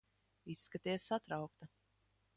Izskaties 0.53 1.05
satraukta. 1.11 1.71